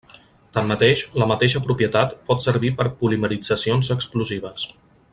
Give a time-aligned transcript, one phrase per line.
[0.57, 4.69] Tanmateix, la mateixa propietat pot servir per polimeritzacions explosives.